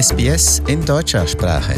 SBS 0.00 0.62
in 0.68 0.84
deutscher 0.84 1.26
Sprache. 1.26 1.74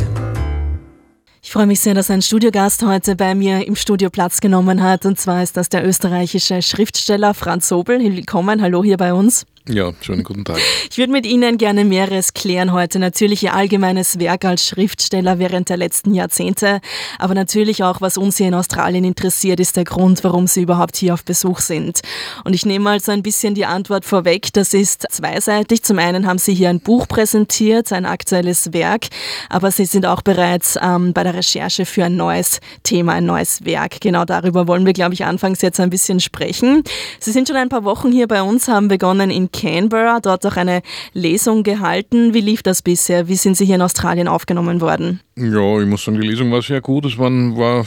Ich 1.41 1.51
freue 1.51 1.67
mich 1.67 1.81
sehr, 1.81 1.95
dass 1.95 2.11
ein 2.11 2.21
Studiogast 2.21 2.83
heute 2.83 3.17
bei 3.17 3.35
mir 3.35 3.67
im 3.67 3.77
Studio 3.77 4.11
Platz 4.11 4.43
genommen 4.43 4.83
hat. 4.83 5.07
Und 5.07 5.19
zwar 5.19 5.43
ist 5.43 5.57
das 5.57 5.71
der 5.71 5.87
österreichische 5.87 6.61
Schriftsteller 6.61 7.33
Franz 7.33 7.69
Sobel. 7.69 7.99
Willkommen, 7.99 8.61
hallo 8.61 8.85
hier 8.85 8.99
bei 8.99 9.15
uns. 9.15 9.47
Ja, 9.73 9.93
schönen 10.01 10.25
guten 10.25 10.45
Tag. 10.45 10.59
Ich 10.91 10.99
würde 10.99 11.13
mit 11.13 11.25
Ihnen 11.25 11.57
gerne 11.57 11.85
mehreres 11.85 12.35
klären 12.35 12.73
heute. 12.73 12.99
Natürlich 12.99 13.45
Ihr 13.45 13.55
allgemeines 13.55 14.19
Werk 14.19 14.45
als 14.45 14.67
Schriftsteller 14.67 15.39
während 15.39 15.69
der 15.69 15.77
letzten 15.77 16.13
Jahrzehnte, 16.13 16.81
aber 17.21 17.35
natürlich 17.35 17.85
auch, 17.85 18.01
was 18.01 18.17
uns 18.17 18.39
hier 18.39 18.49
in 18.49 18.55
Australien 18.55 19.05
interessiert, 19.05 19.61
ist 19.61 19.77
der 19.77 19.85
Grund, 19.85 20.25
warum 20.25 20.49
Sie 20.49 20.63
überhaupt 20.63 20.97
hier 20.97 21.15
auf 21.15 21.25
Besuch 21.25 21.61
sind. 21.61 22.01
Und 22.43 22.55
ich 22.55 22.67
nehme 22.67 22.85
mal 22.85 23.01
so 23.01 23.13
ein 23.13 23.23
bisschen 23.23 23.55
die 23.55 23.65
Antwort 23.65 24.05
vorweg. 24.05 24.53
Das 24.55 24.75
ist 24.75 25.07
zweiseitig. 25.09 25.85
Zum 25.85 26.01
einen 26.01 26.27
haben 26.27 26.39
Sie 26.39 26.55
hier 26.55 26.69
ein 26.69 26.81
Buch 26.81 27.07
präsentiert, 27.07 27.93
ein 27.93 28.07
aktuelles 28.07 28.73
Werk, 28.73 29.07
aber 29.49 29.71
Sie 29.71 29.85
sind 29.85 30.05
auch 30.05 30.23
bereits 30.23 30.77
ähm, 30.83 31.13
bei 31.13 31.23
der 31.23 31.35
Recherche 31.35 31.87
für 31.87 32.07
ein 32.07 32.17
neues 32.17 32.59
Thema, 32.83 33.13
ein 33.13 33.27
neues 33.27 33.65
Werk. 33.65 34.01
Genau 34.01 34.25
darüber 34.25 34.67
wollen 34.67 34.85
wir, 34.85 34.95
glaube 34.95 35.15
ich, 35.15 35.25
anfangs 35.25 35.63
jetzt 35.63 35.79
ein 35.79 35.91
bisschen 35.91 36.19
sprechen. 36.19 36.83
Sie 37.21 37.31
sind 37.31 37.47
schon 37.47 37.57
ein 37.57 37.69
paar 37.69 37.85
Wochen 37.85 38.11
hier 38.11 38.27
bei 38.27 38.43
uns, 38.43 38.67
haben 38.67 38.89
begonnen 38.89 39.31
in 39.31 39.53
Canberra, 39.61 40.21
dort 40.21 40.47
auch 40.47 40.57
eine 40.57 40.83
Lesung 41.13 41.63
gehalten. 41.63 42.35
Wie 42.35 42.41
lief 42.41 42.63
das 42.63 42.83
bisher? 42.83 43.29
Wie 43.29 43.37
sind 43.37 43.57
Sie 43.57 43.67
hier 43.67 43.75
in 43.75 43.83
Australien 43.83 44.29
aufgenommen 44.29 44.81
worden? 44.81 45.21
Ja, 45.37 45.81
ich 45.81 45.87
muss 45.87 46.05
sagen, 46.05 46.21
die 46.21 46.27
Lesung 46.27 46.51
war 46.51 46.63
sehr 46.63 46.81
gut. 46.81 47.05
Es 47.05 47.19
war, 47.19 47.87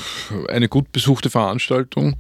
eine 0.50 0.70
gut 0.70 0.92
besuchte 0.92 1.30
Veranstaltung. 1.30 2.16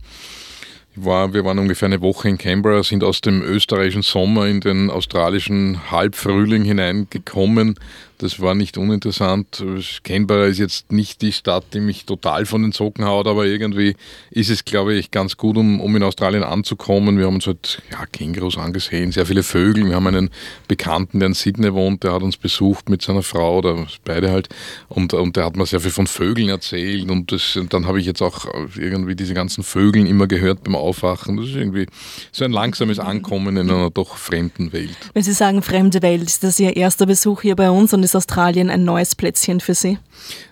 War, 0.95 1.33
wir 1.33 1.43
waren 1.43 1.57
ungefähr 1.57 1.87
eine 1.87 2.01
Woche 2.01 2.29
in 2.29 2.37
Canberra, 2.37 2.83
sind 2.83 3.03
aus 3.03 3.21
dem 3.21 3.41
österreichischen 3.41 4.03
Sommer 4.03 4.45
in 4.47 4.59
den 4.59 4.91
australischen 4.91 5.89
Halbfrühling 5.89 6.63
hineingekommen, 6.63 7.79
das 8.23 8.39
war 8.39 8.55
nicht 8.55 8.77
uninteressant. 8.77 9.63
Canberra 10.03 10.45
ist 10.45 10.57
jetzt 10.57 10.91
nicht 10.93 11.21
die 11.21 11.33
Stadt, 11.33 11.65
die 11.73 11.81
mich 11.81 12.05
total 12.05 12.45
von 12.45 12.61
den 12.61 12.71
Socken 12.71 13.03
haut, 13.05 13.27
aber 13.27 13.45
irgendwie 13.45 13.95
ist 14.31 14.49
es, 14.49 14.63
glaube 14.63 14.93
ich, 14.95 15.11
ganz 15.11 15.35
gut, 15.35 15.57
um, 15.57 15.81
um 15.81 15.93
in 15.95 16.03
Australien 16.03 16.43
anzukommen. 16.43 17.17
Wir 17.17 17.25
haben 17.25 17.35
uns 17.35 17.47
halt 17.47 17.81
ja, 17.91 18.05
Kängurus 18.05 18.57
angesehen, 18.57 19.11
sehr 19.11 19.25
viele 19.25 19.43
Vögel. 19.43 19.85
Wir 19.85 19.95
haben 19.95 20.07
einen 20.07 20.29
Bekannten, 20.69 21.19
der 21.19 21.27
in 21.27 21.33
Sydney 21.33 21.73
wohnt, 21.73 22.03
der 22.03 22.13
hat 22.13 22.23
uns 22.23 22.37
besucht 22.37 22.89
mit 22.89 23.01
seiner 23.01 23.23
Frau, 23.23 23.57
oder 23.57 23.85
beide 24.05 24.31
halt, 24.31 24.47
und, 24.87 25.13
und 25.13 25.35
der 25.35 25.43
hat 25.43 25.57
mir 25.57 25.65
sehr 25.65 25.81
viel 25.81 25.91
von 25.91 26.07
Vögeln 26.07 26.47
erzählt. 26.47 27.11
Und, 27.11 27.31
das, 27.33 27.57
und 27.57 27.73
dann 27.73 27.85
habe 27.85 27.99
ich 27.99 28.05
jetzt 28.05 28.21
auch 28.21 28.45
irgendwie 28.77 29.15
diese 29.15 29.33
ganzen 29.33 29.65
Vögeln 29.65 30.05
immer 30.05 30.27
gehört 30.27 30.63
beim 30.63 30.75
Aufwachen. 30.77 31.35
Das 31.35 31.47
ist 31.47 31.55
irgendwie 31.55 31.87
so 32.31 32.45
ein 32.45 32.53
langsames 32.53 32.99
Ankommen 32.99 33.57
in 33.57 33.69
einer 33.69 33.89
doch 33.89 34.15
fremden 34.15 34.71
Welt. 34.71 34.95
Wenn 35.13 35.23
Sie 35.23 35.33
sagen 35.33 35.61
fremde 35.61 36.01
Welt, 36.01 36.23
ist 36.23 36.43
das 36.45 36.57
Ihr 36.59 36.77
erster 36.77 37.05
Besuch 37.05 37.41
hier 37.41 37.57
bei 37.57 37.69
uns 37.69 37.93
und 37.93 38.03
ist 38.13 38.15
Australien 38.15 38.69
ein 38.69 38.83
neues 38.83 39.15
Plätzchen 39.15 39.59
für 39.59 39.73
Sie? 39.73 39.97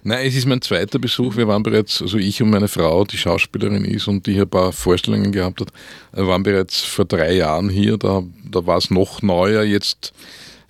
Nein, 0.04 0.28
es 0.28 0.36
ist 0.36 0.48
mein 0.48 0.62
zweiter 0.62 1.00
Besuch. 1.00 1.36
Wir 1.36 1.48
waren 1.48 1.64
bereits, 1.64 2.02
also 2.02 2.18
ich 2.18 2.42
und 2.42 2.50
meine 2.50 2.68
Frau, 2.68 3.04
die 3.06 3.18
Schauspielerin 3.18 3.86
ist 3.86 4.08
und 4.08 4.26
die 4.26 4.34
hier 4.34 4.44
ein 4.44 4.50
paar 4.50 4.72
Vorstellungen 4.72 5.32
gehabt 5.32 5.62
hat, 5.62 5.70
waren 6.12 6.44
bereits 6.44 6.82
vor 6.82 7.06
drei 7.06 7.36
Jahren 7.36 7.70
hier. 7.70 7.98
Da, 7.98 8.24
da 8.50 8.66
war 8.66 8.78
es 8.78 8.90
noch 8.90 9.22
neuer. 9.22 9.64
Jetzt 9.64 10.14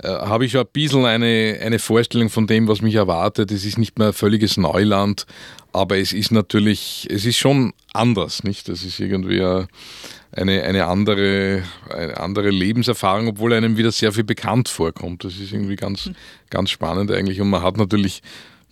äh, 0.03 0.07
habe 0.07 0.45
ich 0.45 0.52
schon 0.53 0.61
ein 0.61 0.67
bisschen 0.73 1.05
eine, 1.05 1.59
eine 1.61 1.80
Vorstellung 1.80 2.30
von 2.30 2.47
dem, 2.47 2.67
was 2.67 2.81
mich 2.81 2.95
erwartet. 2.95 3.52
Es 3.52 3.66
ist 3.66 3.77
nicht 3.77 3.99
mehr 3.99 4.13
völliges 4.13 4.58
Neuland, 4.58 5.25
aber 5.73 5.97
es 5.97 6.13
ist 6.13 6.31
natürlich, 6.31 7.08
es 7.09 7.25
ist 7.25 7.38
schon 7.38 7.73
anders, 7.93 8.43
nicht? 8.43 8.67
Das 8.67 8.83
ist 8.83 8.99
irgendwie 8.99 9.41
eine, 9.41 10.63
eine, 10.63 10.85
andere, 10.85 11.63
eine 11.89 12.17
andere 12.19 12.49
Lebenserfahrung, 12.49 13.27
obwohl 13.27 13.53
einem 13.53 13.77
wieder 13.77 13.91
sehr 13.91 14.11
viel 14.11 14.23
bekannt 14.23 14.69
vorkommt. 14.69 15.23
Das 15.23 15.38
ist 15.38 15.53
irgendwie 15.53 15.75
ganz, 15.75 16.09
ganz 16.49 16.69
spannend 16.69 17.11
eigentlich. 17.11 17.39
Und 17.41 17.49
man 17.49 17.61
hat 17.61 17.77
natürlich 17.77 18.21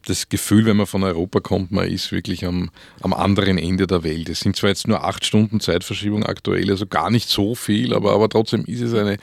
das 0.05 0.29
Gefühl, 0.29 0.65
wenn 0.65 0.77
man 0.77 0.87
von 0.87 1.03
Europa 1.03 1.39
kommt, 1.39 1.71
man 1.71 1.87
ist 1.87 2.11
wirklich 2.11 2.45
am, 2.45 2.69
am 3.01 3.13
anderen 3.13 3.57
Ende 3.57 3.85
der 3.85 4.03
Welt. 4.03 4.29
Es 4.29 4.39
sind 4.39 4.55
zwar 4.55 4.69
jetzt 4.69 4.87
nur 4.87 5.03
acht 5.03 5.25
Stunden 5.25 5.59
Zeitverschiebung 5.59 6.25
aktuell, 6.25 6.69
also 6.69 6.87
gar 6.87 7.11
nicht 7.11 7.29
so 7.29 7.55
viel, 7.55 7.93
aber, 7.93 8.13
aber 8.13 8.29
trotzdem 8.29 8.65
ist 8.65 8.81
es 8.81 8.93
eine, 8.93 9.17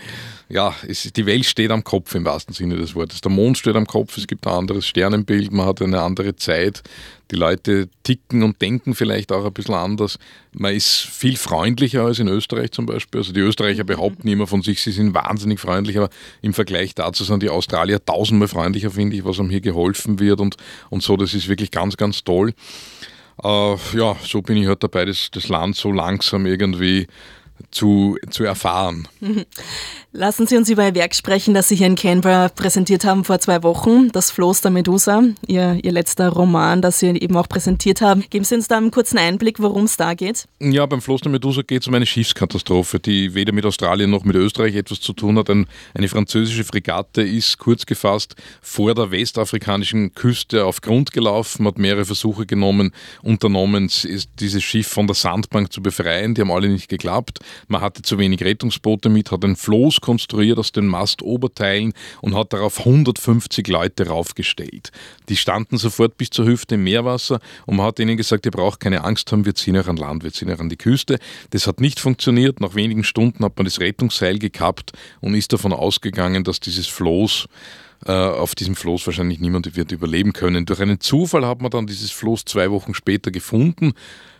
ja, 0.48 0.74
es, 0.86 1.02
die 1.12 1.26
Welt 1.26 1.44
steht 1.44 1.72
am 1.72 1.82
Kopf 1.82 2.14
im 2.14 2.24
wahrsten 2.24 2.54
Sinne 2.54 2.76
des 2.76 2.94
Wortes. 2.94 3.20
Der 3.20 3.32
Mond 3.32 3.58
steht 3.58 3.74
am 3.74 3.86
Kopf, 3.86 4.16
es 4.16 4.28
gibt 4.28 4.46
ein 4.46 4.52
anderes 4.52 4.86
Sternenbild, 4.86 5.50
man 5.52 5.66
hat 5.66 5.82
eine 5.82 6.00
andere 6.00 6.36
Zeit. 6.36 6.82
Die 7.32 7.36
Leute 7.36 7.88
ticken 8.04 8.44
und 8.44 8.62
denken 8.62 8.94
vielleicht 8.94 9.32
auch 9.32 9.44
ein 9.44 9.52
bisschen 9.52 9.74
anders. 9.74 10.18
Man 10.52 10.72
ist 10.72 10.88
viel 10.88 11.36
freundlicher 11.36 12.04
als 12.04 12.20
in 12.20 12.28
Österreich 12.28 12.70
zum 12.70 12.86
Beispiel. 12.86 13.18
Also 13.18 13.32
die 13.32 13.40
Österreicher 13.40 13.82
mhm. 13.82 13.88
behaupten 13.88 14.28
immer 14.28 14.46
von 14.46 14.62
sich, 14.62 14.80
sie 14.80 14.92
sind 14.92 15.14
wahnsinnig 15.14 15.58
freundlich, 15.58 15.98
aber 15.98 16.10
im 16.42 16.54
Vergleich 16.54 16.94
dazu 16.94 17.24
sind 17.24 17.42
die 17.42 17.50
Australier 17.50 18.04
tausendmal 18.04 18.46
freundlicher, 18.46 18.92
finde 18.92 19.16
ich, 19.16 19.24
was 19.24 19.40
einem 19.40 19.50
hier 19.50 19.60
geholfen 19.60 20.20
wird 20.20 20.40
und, 20.40 20.56
und 20.90 21.02
so. 21.02 21.16
Das 21.16 21.34
ist 21.34 21.48
wirklich 21.48 21.72
ganz, 21.72 21.96
ganz 21.96 22.22
toll. 22.22 22.52
Äh, 23.42 23.74
ja, 23.96 24.16
so 24.22 24.42
bin 24.42 24.58
ich 24.58 24.68
halt 24.68 24.84
dabei, 24.84 25.04
das, 25.04 25.28
das 25.32 25.48
Land 25.48 25.74
so 25.74 25.90
langsam 25.90 26.46
irgendwie 26.46 27.08
zu, 27.76 28.16
zu 28.30 28.42
erfahren. 28.42 29.06
Lassen 30.12 30.46
Sie 30.46 30.56
uns 30.56 30.70
über 30.70 30.86
Ihr 30.86 30.94
Werk 30.94 31.14
sprechen, 31.14 31.52
das 31.52 31.68
Sie 31.68 31.76
hier 31.76 31.88
in 31.88 31.94
Canberra 31.94 32.48
präsentiert 32.48 33.04
haben 33.04 33.22
vor 33.22 33.38
zwei 33.38 33.62
Wochen, 33.62 34.10
Das 34.12 34.30
Floß 34.30 34.62
der 34.62 34.70
Medusa, 34.70 35.22
Ihr, 35.46 35.78
Ihr 35.82 35.92
letzter 35.92 36.30
Roman, 36.30 36.80
das 36.80 37.00
Sie 37.00 37.08
eben 37.08 37.36
auch 37.36 37.48
präsentiert 37.48 38.00
haben. 38.00 38.24
Geben 38.30 38.44
Sie 38.44 38.54
uns 38.54 38.66
da 38.66 38.78
einen 38.78 38.90
kurzen 38.90 39.18
Einblick, 39.18 39.60
worum 39.60 39.84
es 39.84 39.98
da 39.98 40.14
geht? 40.14 40.46
Ja, 40.58 40.86
beim 40.86 41.02
Floß 41.02 41.20
der 41.20 41.32
Medusa 41.32 41.60
geht 41.60 41.82
es 41.82 41.88
um 41.88 41.94
eine 41.94 42.06
Schiffskatastrophe, 42.06 42.98
die 42.98 43.34
weder 43.34 43.52
mit 43.52 43.66
Australien 43.66 44.10
noch 44.10 44.24
mit 44.24 44.36
Österreich 44.36 44.74
etwas 44.74 45.00
zu 45.00 45.12
tun 45.12 45.38
hat. 45.38 45.50
Ein, 45.50 45.66
eine 45.92 46.08
französische 46.08 46.64
Fregatte 46.64 47.20
ist 47.20 47.58
kurz 47.58 47.84
gefasst 47.84 48.36
vor 48.62 48.94
der 48.94 49.10
westafrikanischen 49.10 50.14
Küste 50.14 50.64
auf 50.64 50.80
Grund 50.80 51.12
gelaufen, 51.12 51.66
hat 51.66 51.76
mehrere 51.76 52.06
Versuche 52.06 52.46
genommen, 52.46 52.92
unternommen, 53.22 53.90
dieses 54.40 54.64
Schiff 54.64 54.88
von 54.88 55.06
der 55.06 55.14
Sandbank 55.14 55.70
zu 55.74 55.82
befreien. 55.82 56.34
Die 56.34 56.40
haben 56.40 56.50
alle 56.50 56.68
nicht 56.68 56.88
geklappt. 56.88 57.40
Man 57.68 57.80
hatte 57.80 58.02
zu 58.02 58.18
wenig 58.18 58.42
Rettungsboote 58.42 59.08
mit, 59.08 59.30
hat 59.30 59.44
ein 59.44 59.56
Floß 59.56 60.00
konstruiert 60.00 60.58
aus 60.58 60.72
den 60.72 60.86
Mastoberteilen 60.86 61.92
und 62.20 62.34
hat 62.34 62.52
darauf 62.52 62.80
150 62.80 63.66
Leute 63.68 64.08
raufgestellt. 64.08 64.92
Die 65.28 65.36
standen 65.36 65.78
sofort 65.78 66.16
bis 66.16 66.30
zur 66.30 66.46
Hüfte 66.46 66.76
im 66.76 66.84
Meerwasser 66.84 67.40
und 67.66 67.76
man 67.76 67.86
hat 67.86 67.98
ihnen 67.98 68.16
gesagt, 68.16 68.46
ihr 68.46 68.52
braucht 68.52 68.80
keine 68.80 69.04
Angst 69.04 69.32
haben, 69.32 69.44
wir 69.44 69.54
ziehen 69.54 69.76
euch 69.76 69.88
an 69.88 69.96
Land, 69.96 70.24
wir 70.24 70.32
ziehen 70.32 70.50
euch 70.50 70.60
an 70.60 70.68
die 70.68 70.76
Küste. 70.76 71.18
Das 71.50 71.66
hat 71.66 71.80
nicht 71.80 72.00
funktioniert. 72.00 72.60
Nach 72.60 72.74
wenigen 72.74 73.04
Stunden 73.04 73.44
hat 73.44 73.56
man 73.56 73.64
das 73.64 73.80
Rettungsseil 73.80 74.38
gekappt 74.38 74.92
und 75.20 75.34
ist 75.34 75.52
davon 75.52 75.72
ausgegangen, 75.72 76.44
dass 76.44 76.60
dieses 76.60 76.86
Floß 76.86 77.48
auf 78.04 78.54
diesem 78.54 78.76
Floß 78.76 79.06
wahrscheinlich 79.06 79.40
niemand 79.40 79.74
wird 79.76 79.92
überleben 79.92 80.32
können. 80.32 80.66
Durch 80.66 80.80
einen 80.80 81.00
Zufall 81.00 81.46
hat 81.46 81.60
man 81.60 81.70
dann 81.70 81.86
dieses 81.86 82.10
Floß 82.10 82.44
zwei 82.44 82.70
Wochen 82.70 82.94
später 82.94 83.30
gefunden. 83.30 83.94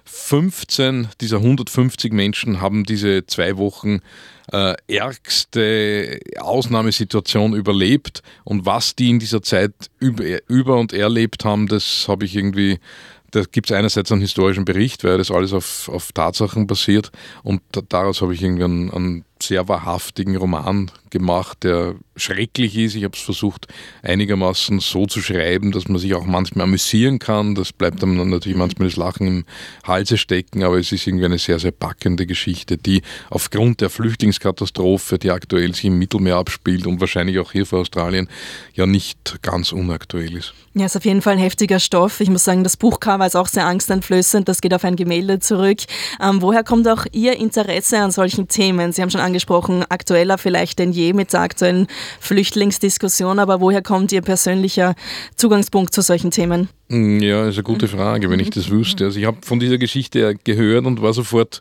15 0.04 1.08
dieser 1.20 1.38
150 1.38 2.12
Menschen 2.12 2.60
haben 2.60 2.84
diese 2.84 3.26
zwei 3.26 3.56
Wochen 3.56 4.00
äh, 4.52 4.74
ärgste 4.86 6.20
Ausnahmesituation 6.38 7.54
überlebt. 7.54 8.22
Und 8.44 8.66
was 8.66 8.94
die 8.94 9.10
in 9.10 9.18
dieser 9.18 9.42
Zeit 9.42 9.72
über, 9.98 10.24
über 10.48 10.78
und 10.78 10.92
erlebt 10.92 11.44
haben, 11.44 11.66
das 11.66 12.06
habe 12.08 12.24
ich 12.24 12.36
irgendwie 12.36 12.78
da 13.32 13.42
gibt 13.42 13.70
es 13.70 13.76
einerseits 13.76 14.10
einen 14.12 14.20
historischen 14.20 14.64
Bericht, 14.64 15.04
weil 15.04 15.18
das 15.18 15.30
alles 15.30 15.52
auf, 15.52 15.88
auf 15.88 16.12
Tatsachen 16.12 16.66
basiert. 16.66 17.10
Und 17.42 17.60
daraus 17.88 18.22
habe 18.22 18.32
ich 18.32 18.42
irgendwie 18.42 18.64
einen, 18.64 18.90
einen 18.90 19.24
sehr 19.42 19.68
wahrhaftigen 19.68 20.36
Roman 20.36 20.90
gemacht, 21.10 21.62
der 21.62 21.94
schrecklich 22.16 22.76
ist. 22.76 22.94
Ich 22.94 23.04
habe 23.04 23.16
es 23.16 23.22
versucht, 23.22 23.68
einigermaßen 24.02 24.80
so 24.80 25.06
zu 25.06 25.20
schreiben, 25.20 25.72
dass 25.72 25.88
man 25.88 25.98
sich 25.98 26.14
auch 26.14 26.24
manchmal 26.24 26.64
amüsieren 26.64 27.18
kann. 27.18 27.54
Das 27.54 27.72
bleibt 27.72 28.02
dann 28.02 28.16
natürlich 28.30 28.58
manchmal 28.58 28.88
das 28.88 28.96
Lachen 28.96 29.26
im 29.26 29.44
Halse 29.84 30.18
stecken, 30.18 30.62
aber 30.62 30.78
es 30.78 30.92
ist 30.92 31.06
irgendwie 31.06 31.26
eine 31.26 31.38
sehr, 31.38 31.58
sehr 31.58 31.70
packende 31.70 32.26
Geschichte, 32.26 32.76
die 32.78 33.02
aufgrund 33.30 33.80
der 33.80 33.90
Flüchtlingskatastrophe, 33.90 35.18
die 35.18 35.30
aktuell 35.30 35.74
sich 35.74 35.86
im 35.86 35.98
Mittelmeer 35.98 36.36
abspielt 36.36 36.86
und 36.86 37.00
wahrscheinlich 37.00 37.38
auch 37.38 37.52
hier 37.52 37.66
vor 37.66 37.80
Australien, 37.80 38.28
ja 38.74 38.86
nicht 38.86 39.42
ganz 39.42 39.72
unaktuell 39.72 40.36
ist. 40.36 40.54
Ja, 40.74 40.84
ist 40.84 40.96
auf 40.96 41.06
jeden 41.06 41.22
Fall 41.22 41.34
ein 41.34 41.38
heftiger 41.38 41.80
Stoff. 41.80 42.20
Ich 42.20 42.28
muss 42.28 42.44
sagen, 42.44 42.62
das 42.62 42.76
Buchcover 42.76 43.24
ist 43.24 43.34
auch 43.34 43.48
sehr 43.48 43.64
angsteinflößend. 43.64 44.46
Das 44.46 44.60
geht 44.60 44.74
auf 44.74 44.84
ein 44.84 44.96
Gemälde 44.96 45.38
zurück. 45.38 45.78
Ähm, 46.20 46.42
woher 46.42 46.64
kommt 46.64 46.86
auch 46.86 47.06
Ihr 47.12 47.38
Interesse 47.38 47.98
an 47.98 48.10
solchen 48.10 48.46
Themen? 48.48 48.92
Sie 48.92 49.00
haben 49.00 49.08
schon 49.08 49.22
angesprochen, 49.26 49.84
aktueller 49.88 50.38
vielleicht 50.38 50.78
denn 50.78 50.92
je 50.92 51.12
mit 51.12 51.32
der 51.32 51.40
aktuellen 51.40 51.86
Flüchtlingsdiskussion, 52.20 53.38
aber 53.38 53.60
woher 53.60 53.82
kommt 53.82 54.12
Ihr 54.12 54.22
persönlicher 54.22 54.94
Zugangspunkt 55.36 55.92
zu 55.92 56.00
solchen 56.00 56.30
Themen? 56.30 56.68
Hm, 56.88 57.20
ja, 57.20 57.48
ist 57.48 57.56
eine 57.56 57.64
gute 57.64 57.88
Frage, 57.88 58.30
wenn 58.30 58.38
ich 58.38 58.50
das 58.50 58.70
wüsste. 58.70 59.06
Also 59.06 59.18
ich 59.18 59.26
habe 59.26 59.38
von 59.42 59.58
dieser 59.58 59.78
Geschichte 59.78 60.36
gehört 60.44 60.86
und 60.86 61.02
war 61.02 61.12
sofort 61.12 61.60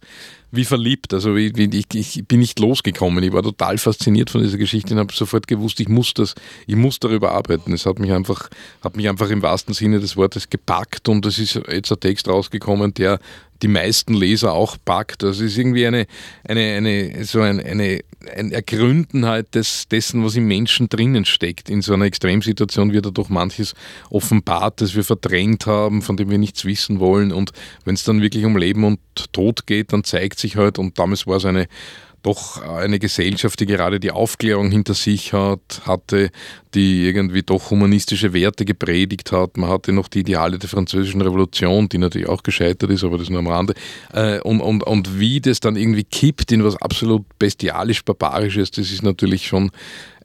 wie 0.52 0.66
verliebt. 0.66 1.14
Also 1.14 1.36
ich, 1.36 1.58
ich, 1.58 1.86
ich, 1.94 2.28
bin 2.28 2.40
nicht 2.40 2.60
losgekommen. 2.60 3.24
Ich 3.24 3.34
war 3.34 3.44
total 3.44 3.78
fasziniert 3.78 4.30
von 4.30 4.42
dieser 4.42 4.58
Geschichte 4.58 4.94
und 4.94 5.00
habe 5.00 5.14
sofort 5.14 5.48
gewusst, 5.48 5.80
ich 5.80 5.90
muss 5.90 6.14
das, 6.14 6.36
ich 6.68 6.76
muss 6.76 7.00
darüber 7.00 7.32
arbeiten. 7.32 7.74
Es 7.74 7.86
hat 7.86 8.00
mich 8.00 8.12
einfach, 8.12 8.50
hat 8.82 8.96
mich 8.96 9.10
einfach 9.10 9.30
im 9.30 9.42
wahrsten 9.42 9.74
Sinne 9.74 10.00
des 10.00 10.16
Wortes 10.16 10.50
gepackt 10.50 11.10
und 11.10 11.26
es 11.26 11.40
ist 11.40 11.60
jetzt 11.70 11.92
ein 11.92 12.00
Text 12.00 12.28
rausgekommen, 12.28 12.94
der 12.94 13.20
die 13.62 13.68
meisten 13.68 14.14
Leser 14.14 14.54
auch 14.54 14.78
packt. 14.84 15.24
Das 15.24 15.40
ist 15.40 15.58
irgendwie 15.58 15.88
eine, 15.88 16.08
eine, 16.44 16.76
eine, 16.76 17.24
so 17.24 17.42
ein, 17.42 17.60
eine, 17.60 18.02
ein 18.36 18.52
Ergründen 18.52 19.26
halt 19.26 19.56
des, 19.56 19.88
dessen, 19.88 20.24
was 20.24 20.36
im 20.36 20.48
Menschen 20.48 20.90
drinnen 20.90 21.26
steckt. 21.26 21.70
In 21.70 21.82
so 21.82 21.94
einer 21.94 22.06
Extremsituation 22.06 22.92
wird 22.92 23.18
doch 23.18 23.30
manches 23.30 23.74
offenbart, 24.10 24.82
das 24.82 24.96
wir 24.96 25.04
verdrängt 25.16 25.66
haben, 25.66 26.02
von 26.02 26.18
dem 26.18 26.30
wir 26.30 26.38
nichts 26.38 26.66
wissen 26.66 27.00
wollen. 27.00 27.32
Und 27.32 27.52
wenn 27.86 27.96
es 27.96 28.04
dann 28.04 28.22
wirklich 28.22 28.46
um 28.46 28.58
Leben 28.58 28.84
und 28.84 29.00
Tod 29.32 29.66
geht, 29.66 29.94
dann 29.94 30.04
zeigt 30.04 30.40
sich 30.40 30.58
halt, 30.58 30.78
und 30.78 31.00
damals 31.00 31.26
war 31.26 31.38
es 31.38 31.46
eine 31.46 31.68
doch 32.26 32.62
eine 32.62 32.98
Gesellschaft, 32.98 33.60
die 33.60 33.68
gerade 33.68 34.00
die 34.00 34.12
Aufklärung 34.12 34.72
hinter 34.72 34.96
sich 34.96 35.32
hat, 35.32 35.82
hatte, 35.86 36.32
die 36.74 37.06
irgendwie 37.06 37.44
doch 37.44 37.70
humanistische 37.70 38.34
Werte 38.34 38.66
gepredigt 38.66 39.32
hat. 39.32 39.58
Man 39.58 39.70
hatte 39.70 39.94
noch 39.94 40.08
die 40.08 40.20
Ideale 40.20 40.58
der 40.58 40.68
französischen 40.68 41.22
Revolution, 41.22 41.88
die 41.88 42.00
natürlich 42.00 42.28
auch 42.28 42.42
gescheitert 42.42 42.90
ist, 42.90 43.04
aber 43.04 43.18
das 43.18 43.30
nur 43.30 43.40
am 43.40 43.48
Rande. 43.48 43.76
Äh, 44.12 44.40
und, 44.42 44.60
und, 44.60 44.84
und 44.84 45.20
wie 45.20 45.40
das 45.40 45.60
dann 45.60 45.76
irgendwie 45.76 46.04
kippt 46.04 46.52
in 46.52 46.64
was 46.64 46.76
absolut 46.82 47.24
bestialisch-barbarisches, 47.38 48.72
das 48.72 48.92
ist 48.92 49.04
natürlich 49.04 49.46
schon 49.48 49.72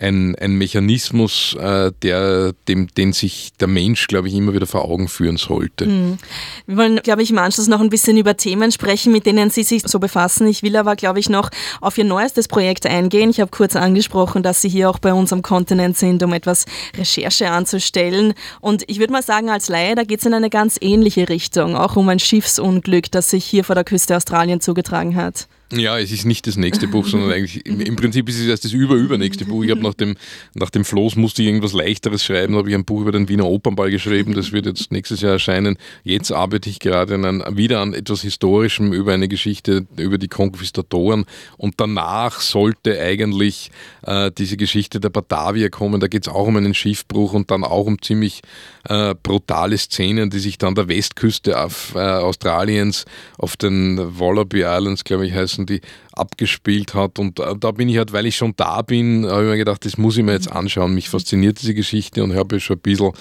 ein, 0.01 0.35
ein 0.37 0.55
Mechanismus, 0.55 1.55
äh, 1.61 1.93
der, 2.03 2.55
dem, 2.69 2.89
den 2.89 3.13
sich 3.13 3.53
der 3.61 3.69
Mensch, 3.69 4.07
glaube 4.07 4.29
ich, 4.29 4.35
immer 4.35 4.55
wieder 4.55 4.67
vor 4.67 4.85
Augen 4.87 5.09
führen 5.09 5.37
sollte. 5.37 5.87
Mhm. 5.87 6.19
Wir 6.67 6.77
wollen, 6.77 6.97
glaube 7.03 7.23
ich, 7.23 7.31
im 7.31 7.39
Anschluss 7.39 7.69
noch 7.69 7.81
ein 7.81 7.91
bisschen 7.91 8.17
über 8.17 8.37
Themen 8.37 8.73
sprechen, 8.73 9.13
mit 9.13 9.27
denen 9.27 9.51
Sie 9.51 9.63
sich 9.63 9.83
so 9.85 9.99
befassen. 9.99 10.47
Ich 10.47 10.63
will 10.63 10.77
aber, 10.77 10.97
glaube 10.97 11.21
ich, 11.21 11.29
noch 11.29 11.51
auf 11.83 11.90
Ihr 11.99 12.05
neuestes 12.05 12.49
Projekt 12.49 12.87
eingehen. 12.87 13.31
Ich 13.31 13.41
habe 13.41 13.51
kurz 13.51 13.77
angesprochen, 13.77 14.43
dass 14.43 14.63
Sie 14.63 14.69
hier 14.69 14.91
auch 14.91 14.99
bei 14.99 15.13
uns 15.13 15.33
am 15.33 15.43
Kontinent 15.43 15.97
sind, 15.97 16.23
um 16.23 16.33
etwas 16.33 16.67
Recherche 16.97 17.51
anzustellen. 17.51 18.35
Und 18.61 18.85
ich 18.89 18.99
würde 18.99 19.13
mal 19.13 19.23
sagen, 19.23 19.51
als 19.51 19.69
Laie, 19.69 19.95
da 19.95 20.05
geht 20.05 20.21
es 20.21 20.27
in 20.27 20.35
eine 20.35 20.51
ganz 20.51 20.79
ähnliche 20.81 21.29
Richtung, 21.29 21.77
auch 21.77 21.97
um 21.97 22.09
ein 22.09 22.19
Schiffsunglück, 22.19 23.11
das 23.11 23.31
sich 23.31 23.45
hier 23.45 23.65
vor 23.65 23.75
der 23.75 23.85
Küste 23.85 24.17
Australien 24.17 24.61
zugetragen 24.61 25.17
hat. 25.17 25.47
Ja, 25.73 26.01
es 26.01 26.11
ist 26.11 26.25
nicht 26.25 26.49
das 26.49 26.57
nächste 26.57 26.89
Buch, 26.89 27.07
sondern 27.07 27.31
eigentlich 27.31 27.65
im, 27.65 27.95
Prinzip 27.95 28.29
ist 28.29 28.41
es 28.41 28.47
erst 28.49 28.65
das 28.65 28.73
überübernächste 28.73 29.45
Buch. 29.45 29.63
Ich 29.63 29.71
habe 29.71 29.83
nach 29.83 29.95
dem, 29.95 30.17
nach 30.55 30.71
dem 30.71 30.85
Floß 30.85 31.15
musste 31.15 31.43
ich 31.43 31.49
irgendwas 31.49 31.75
leichteres 31.75 32.25
schreiben, 32.25 32.57
habe 32.57 32.69
ich 32.69 32.75
ein 32.75 32.85
Buch 32.85 33.03
über 33.03 33.13
den 33.13 33.29
Wiener 33.29 33.47
Opernball 33.47 33.93
geschrieben, 33.93 34.35
das 34.35 34.51
wird 34.51 34.67
jetzt 34.67 34.91
nächstes 34.91 35.21
Jahr 35.21 35.33
erscheinen. 35.33 35.79
Jetzt 36.03 36.33
arbeite 36.33 36.69
ich 36.69 36.81
gerade 36.81 37.15
an 37.15 37.45
wieder 37.57 37.81
an 37.81 37.95
etwas 37.95 38.23
Historischem 38.23 38.93
über 38.93 39.13
eine 39.13 39.29
Geschichte 39.29 39.87
über 39.97 40.19
die 40.19 40.27
Konquistadoren 40.27 41.25
und 41.57 41.75
danach 41.79 42.41
sollte 42.41 43.01
eigentlich 43.01 43.71
äh, 44.03 44.33
diese 44.37 44.57
Geschichte 44.57 44.99
der 44.99 45.11
Batavier 45.11 45.71
kommen. 45.71 46.01
Da 46.01 46.09
geht 46.09 46.27
es 46.27 46.33
auch 46.33 46.49
um 46.49 46.57
einen 46.57 46.75
Schiffbruch 46.75 47.33
und 47.33 47.53
dann 47.53 47.63
auch 47.63 47.87
um 47.87 48.03
ziemlich 48.03 48.43
äh, 48.89 49.15
brutale 49.23 49.79
Szenen, 49.79 50.31
die 50.31 50.41
sich 50.41 50.59
dann 50.59 50.75
der 50.75 50.89
Westküste 50.89 51.61
auf, 51.61 51.95
äh, 51.95 51.99
Australiens 51.99 53.05
auf 53.39 53.57
den 53.57 54.19
Wallaby 54.19 54.63
Islands, 54.63 55.05
glaube 55.05 55.27
ich, 55.29 55.33
heißen 55.33 55.60
die, 55.67 55.81
abgespielt 56.21 56.95
hat. 56.95 57.19
Und 57.19 57.41
äh, 57.41 57.57
da 57.59 57.71
bin 57.73 57.89
ich 57.89 57.97
halt, 57.97 58.13
weil 58.13 58.27
ich 58.27 58.37
schon 58.37 58.53
da 58.57 58.83
bin, 58.83 59.27
habe 59.27 59.45
ich 59.45 59.51
mir 59.51 59.57
gedacht, 59.57 59.85
das 59.85 59.97
muss 59.97 60.17
ich 60.17 60.25
mir 60.25 60.33
jetzt 60.33 60.53
anschauen. 60.53 60.95
Mich 60.95 61.09
fasziniert 61.09 61.61
diese 61.61 61.75
Geschichte 61.75 62.23
und 62.23 62.35
habe 62.35 62.61
schon 62.61 62.77
ein 62.77 62.81
bisschen, 62.81 63.07
ein 63.07 63.13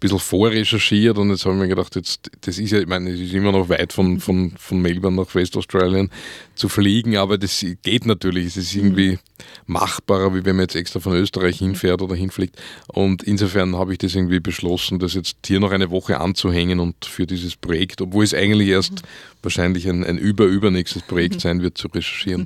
bisschen 0.00 0.18
vorrecherchiert 0.18 1.18
und 1.18 1.30
jetzt 1.30 1.44
habe 1.44 1.54
ich 1.54 1.60
mir 1.60 1.68
gedacht, 1.68 1.94
jetzt, 1.94 2.30
das 2.40 2.58
ist 2.58 2.70
ja, 2.70 2.80
ich 2.80 2.86
meine, 2.86 3.10
es 3.10 3.20
ist 3.20 3.34
immer 3.34 3.52
noch 3.52 3.68
weit 3.68 3.92
von, 3.92 4.18
von, 4.20 4.52
von 4.58 4.80
Melbourne 4.80 5.16
nach 5.16 5.34
Westaustralien 5.34 6.10
zu 6.54 6.68
fliegen, 6.68 7.16
aber 7.16 7.38
das 7.38 7.64
geht 7.82 8.06
natürlich. 8.06 8.46
Es 8.46 8.56
ist 8.56 8.74
irgendwie 8.74 9.18
machbarer, 9.66 10.34
wie 10.34 10.44
wenn 10.44 10.56
man 10.56 10.64
jetzt 10.64 10.76
extra 10.76 11.00
von 11.00 11.14
Österreich 11.14 11.58
hinfährt 11.58 12.02
oder 12.02 12.14
hinfliegt. 12.14 12.56
Und 12.88 13.22
insofern 13.22 13.76
habe 13.76 13.92
ich 13.92 13.98
das 13.98 14.14
irgendwie 14.14 14.40
beschlossen, 14.40 14.98
das 14.98 15.14
jetzt 15.14 15.36
hier 15.46 15.60
noch 15.60 15.72
eine 15.72 15.90
Woche 15.90 16.20
anzuhängen 16.20 16.80
und 16.80 17.04
für 17.04 17.26
dieses 17.26 17.56
Projekt, 17.56 18.00
obwohl 18.00 18.24
es 18.24 18.34
eigentlich 18.34 18.68
erst 18.68 19.02
wahrscheinlich 19.42 19.88
ein, 19.88 20.04
ein 20.04 20.18
über-übernächstes 20.18 21.02
Projekt 21.02 21.40
sein 21.42 21.62
wird, 21.62 21.78
zu 21.78 21.88
recherchieren. 21.88 22.45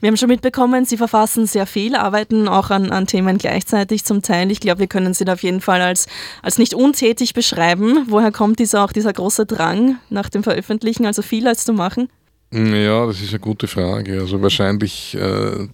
Wir 0.00 0.08
haben 0.08 0.16
schon 0.16 0.28
mitbekommen, 0.28 0.84
Sie 0.84 0.96
verfassen 0.96 1.46
sehr 1.46 1.66
viel, 1.66 1.96
arbeiten 1.96 2.48
auch 2.48 2.70
an, 2.70 2.90
an 2.90 3.06
Themen 3.06 3.38
gleichzeitig 3.38 4.04
zum 4.04 4.22
Teil. 4.22 4.50
Ich 4.50 4.60
glaube, 4.60 4.80
wir 4.80 4.86
können 4.86 5.14
Sie 5.14 5.24
da 5.24 5.34
auf 5.34 5.42
jeden 5.42 5.60
Fall 5.60 5.80
als, 5.80 6.06
als 6.42 6.58
nicht 6.58 6.74
untätig 6.74 7.34
beschreiben. 7.34 8.06
Woher 8.08 8.32
kommt 8.32 8.58
dieser, 8.58 8.84
auch 8.84 8.92
dieser 8.92 9.12
große 9.12 9.46
Drang 9.46 9.98
nach 10.10 10.28
dem 10.28 10.42
Veröffentlichen, 10.42 11.06
also 11.06 11.22
viel 11.22 11.46
als 11.46 11.64
zu 11.64 11.72
machen? 11.72 12.08
Ja, 12.56 13.06
das 13.06 13.20
ist 13.20 13.30
eine 13.30 13.40
gute 13.40 13.66
Frage. 13.66 14.20
Also 14.20 14.40
wahrscheinlich, 14.40 15.16
äh, 15.16 15.66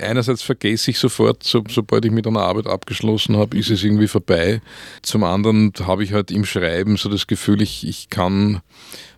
einerseits 0.00 0.40
vergesse 0.40 0.90
ich 0.90 0.98
sofort, 0.98 1.42
so, 1.42 1.62
sobald 1.68 2.06
ich 2.06 2.10
mit 2.10 2.26
einer 2.26 2.40
Arbeit 2.40 2.66
abgeschlossen 2.66 3.36
habe, 3.36 3.58
ist 3.58 3.68
es 3.68 3.84
irgendwie 3.84 4.08
vorbei. 4.08 4.62
Zum 5.02 5.24
anderen 5.24 5.72
habe 5.84 6.04
ich 6.04 6.14
halt 6.14 6.30
im 6.30 6.46
Schreiben 6.46 6.96
so 6.96 7.10
das 7.10 7.26
Gefühl, 7.26 7.60
ich, 7.60 7.86
ich 7.86 8.08
kann 8.08 8.62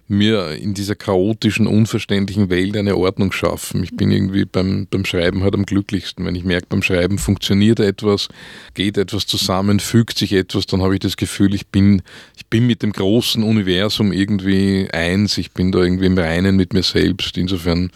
mir 0.07 0.51
in 0.53 0.75
dieser 0.75 0.95
chaotischen, 0.95 1.67
unverständlichen 1.67 2.51
Welt 2.51 2.77
eine 2.77 2.97
Ordnung 2.97 3.33
schaffen. 3.33 3.83
Ich 3.83 3.97
bin 3.97 4.11
irgendwie 4.11 4.45
beim, 4.45 4.87
beim 4.91 5.05
Schreiben 5.05 5.43
halt 5.43 5.55
am 5.55 5.65
glücklichsten. 5.65 6.27
Wenn 6.27 6.35
ich 6.35 6.45
merke, 6.45 6.67
beim 6.69 6.83
Schreiben 6.83 7.19
funktioniert 7.19 7.81
etwas, 7.81 8.29
geht 8.75 8.99
etwas 8.99 9.27
zusammen, 9.27 9.81
fügt 9.81 10.19
sich 10.19 10.33
etwas, 10.33 10.67
dann 10.67 10.83
habe 10.83 10.95
ich 10.95 11.01
das 11.01 11.17
Gefühl, 11.17 11.55
ich 11.55 11.69
bin, 11.69 12.03
ich 12.37 12.47
bin 12.47 12.67
mit 12.67 12.83
dem 12.83 12.93
großen 12.93 13.43
Universum 13.43 14.13
irgendwie 14.13 14.89
eins, 14.93 15.39
ich 15.39 15.53
bin 15.53 15.73
da 15.73 15.79
irgendwie 15.79 16.07
im 16.07 16.19
Reinen 16.19 16.57
mit 16.57 16.75
mir 16.75 16.83
selbst. 16.83 17.39
Insofern 17.39 17.91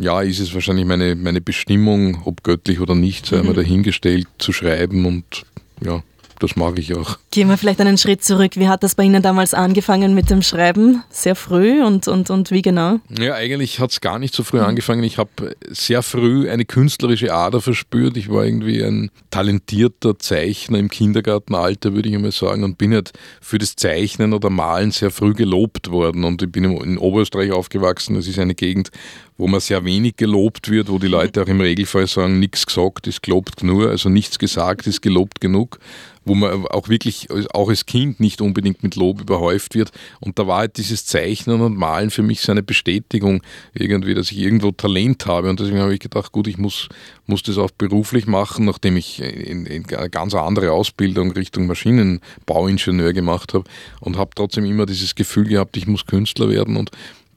ja, 0.00 0.22
ist 0.22 0.40
es 0.40 0.52
wahrscheinlich 0.54 0.86
meine, 0.86 1.14
meine 1.14 1.40
Bestimmung, 1.40 2.22
ob 2.24 2.42
göttlich 2.42 2.80
oder 2.80 2.94
nicht, 2.94 3.26
sei 3.26 3.38
mhm. 3.38 3.46
mal 3.46 3.54
dahingestellt, 3.54 4.26
zu 4.38 4.52
schreiben 4.52 5.06
und 5.06 5.44
ja, 5.84 6.02
das 6.40 6.56
mag 6.56 6.78
ich 6.78 6.94
auch. 6.96 7.18
Gehen 7.30 7.48
wir 7.48 7.58
vielleicht 7.58 7.80
einen 7.80 7.98
Schritt 7.98 8.24
zurück. 8.24 8.52
Wie 8.56 8.66
hat 8.66 8.82
das 8.82 8.94
bei 8.94 9.04
Ihnen 9.04 9.22
damals 9.22 9.52
angefangen 9.52 10.14
mit 10.14 10.30
dem 10.30 10.42
Schreiben? 10.42 11.02
Sehr 11.10 11.36
früh 11.36 11.82
und, 11.84 12.08
und, 12.08 12.30
und 12.30 12.50
wie 12.50 12.62
genau? 12.62 12.98
Ja, 13.10 13.34
eigentlich 13.34 13.78
hat 13.78 13.90
es 13.90 14.00
gar 14.00 14.18
nicht 14.18 14.34
so 14.34 14.42
früh 14.42 14.58
mhm. 14.58 14.64
angefangen. 14.64 15.04
Ich 15.04 15.18
habe 15.18 15.54
sehr 15.68 16.02
früh 16.02 16.50
eine 16.50 16.64
künstlerische 16.64 17.34
Ader 17.34 17.60
verspürt. 17.60 18.16
Ich 18.16 18.30
war 18.30 18.44
irgendwie 18.44 18.82
ein 18.82 19.10
talentierter 19.30 20.18
Zeichner 20.18 20.78
im 20.78 20.88
Kindergartenalter, 20.88 21.94
würde 21.94 22.08
ich 22.08 22.14
einmal 22.14 22.32
sagen, 22.32 22.64
und 22.64 22.78
bin 22.78 22.94
halt 22.94 23.12
für 23.42 23.58
das 23.58 23.76
Zeichnen 23.76 24.32
oder 24.32 24.48
Malen 24.48 24.90
sehr 24.90 25.10
früh 25.10 25.34
gelobt 25.34 25.90
worden. 25.90 26.24
Und 26.24 26.42
ich 26.42 26.50
bin 26.50 26.64
in 26.64 26.96
Oberösterreich 26.96 27.52
aufgewachsen. 27.52 28.16
Das 28.16 28.26
ist 28.26 28.38
eine 28.38 28.54
Gegend, 28.54 28.90
wo 29.36 29.46
man 29.46 29.60
sehr 29.60 29.84
wenig 29.84 30.16
gelobt 30.16 30.70
wird, 30.70 30.88
wo 30.88 30.98
die 30.98 31.08
Leute 31.08 31.42
auch 31.42 31.48
im 31.48 31.60
Regelfall 31.60 32.06
sagen, 32.06 32.38
nichts 32.38 32.66
gesagt 32.66 33.06
ist 33.06 33.22
gelobt 33.22 33.58
genug, 33.58 33.86
also 33.86 34.08
nichts 34.08 34.38
gesagt 34.38 34.86
ist 34.86 35.00
gelobt 35.00 35.40
genug 35.40 35.78
wo 36.24 36.34
man 36.34 36.66
auch 36.66 36.88
wirklich, 36.88 37.28
auch 37.54 37.68
als 37.68 37.86
Kind 37.86 38.20
nicht 38.20 38.40
unbedingt 38.40 38.82
mit 38.82 38.96
Lob 38.96 39.20
überhäuft 39.20 39.74
wird. 39.74 39.90
Und 40.20 40.38
da 40.38 40.46
war 40.46 40.58
halt 40.58 40.76
dieses 40.76 41.06
Zeichnen 41.06 41.60
und 41.60 41.76
Malen 41.76 42.10
für 42.10 42.22
mich 42.22 42.40
so 42.42 42.52
eine 42.52 42.62
Bestätigung 42.62 43.42
irgendwie, 43.72 44.14
dass 44.14 44.30
ich 44.30 44.38
irgendwo 44.38 44.70
Talent 44.70 45.26
habe. 45.26 45.48
Und 45.48 45.60
deswegen 45.60 45.78
habe 45.78 45.94
ich 45.94 46.00
gedacht, 46.00 46.32
gut, 46.32 46.46
ich 46.46 46.58
muss, 46.58 46.88
muss 47.26 47.42
das 47.42 47.58
auch 47.58 47.70
beruflich 47.70 48.26
machen, 48.26 48.66
nachdem 48.66 48.96
ich 48.96 49.20
in, 49.20 49.66
in 49.66 49.84
eine 49.94 50.10
ganz 50.10 50.34
andere 50.34 50.72
Ausbildung 50.72 51.32
Richtung 51.32 51.66
Maschinenbauingenieur 51.66 53.12
gemacht 53.12 53.54
habe 53.54 53.64
und 54.00 54.16
habe 54.16 54.30
trotzdem 54.34 54.64
immer 54.64 54.86
dieses 54.86 55.14
Gefühl 55.14 55.44
gehabt, 55.44 55.76
ich 55.76 55.86
muss 55.86 56.06
Künstler 56.06 56.50
werden 56.50 56.76
und 56.76 56.90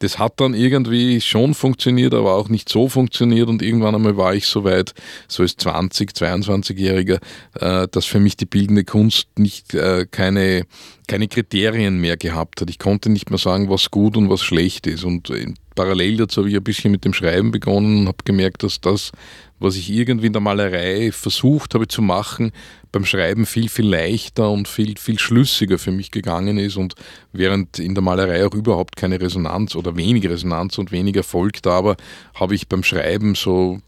das 0.04 0.20
hat 0.20 0.40
dann 0.42 0.54
irgendwie 0.54 1.22
schon 1.22 1.54
funktioniert, 1.54 2.14
aber 2.14 2.36
auch 2.36 2.50
nicht 2.50 2.68
so 2.68 2.90
funktioniert 2.90 3.48
und 3.48 3.62
irgendwann 3.62 3.96
einmal 3.96 4.18
war 4.18 4.36
ich 4.36 4.48
so 4.48 4.64
weit, 4.66 4.94
so 5.30 5.44
als 5.44 5.56
20, 5.56 6.12
22-Jähriger, 6.12 7.20
äh, 7.60 7.88
dass 7.90 8.06
für 8.06 8.20
mich 8.20 8.36
die 8.36 8.46
bildende 8.46 8.84
Kunst 8.84 9.28
nicht 9.38 9.74
äh, 9.74 10.06
keine, 10.10 10.66
keine 11.08 11.30
Kriterien 11.30 12.00
mehr 12.02 12.18
gehabt 12.18 12.60
hat. 12.60 12.70
Ich 12.70 12.80
konnte 12.80 13.10
nicht 13.10 13.30
mehr 13.30 13.40
sagen, 13.40 13.70
was 13.70 13.92
gut 13.92 14.18
und 14.18 14.30
was 14.30 14.42
schlecht 14.42 14.88
ist 14.88 15.06
und 15.06 15.30
parallel 15.76 16.18
dazu 16.18 16.42
habe 16.42 16.50
ich 16.50 16.56
ein 16.56 16.64
bisschen 16.64 16.92
mit 16.92 17.06
dem 17.06 17.14
Schreiben 17.14 17.52
begonnen 17.52 18.02
und 18.02 18.08
habe 18.08 18.18
gemerkt, 18.26 18.64
dass 18.64 18.82
das, 18.82 19.12
was 19.60 19.76
ich 19.76 19.90
irgendwie 19.90 20.28
in 20.28 20.34
der 20.34 20.42
Malerei 20.42 21.12
versucht 21.12 21.74
habe 21.74 21.88
zu 21.88 22.02
machen, 22.02 22.52
beim 22.92 23.06
Schreiben 23.06 23.46
viel, 23.46 23.70
viel 23.70 23.88
leichter 23.88 24.52
und 24.52 24.68
viel, 24.68 24.98
viel 24.98 25.20
schlüssiger 25.20 25.80
für 25.80 25.92
mich 25.92 26.12
gegangen 26.12 26.58
ist 26.58 26.78
und 26.78 26.94
während 27.32 27.80
in 27.80 27.96
der 27.96 28.04
Malerei 28.04 28.46
auch 28.46 28.54
überhaupt 28.54 28.96
keine 28.96 29.20
Resonanz 29.20 29.76
oder 29.76 29.96
wenig 29.96 30.28
Resonanz 30.30 30.78
und 30.78 30.92
wenig 30.92 31.16
Erfolg 31.16 31.62
da 31.64 31.84
war, 31.84 31.98
habe 32.36 32.56
ich 32.56 32.68
beim 32.68 32.84
Schreiben 32.84 33.36
so 33.36 33.80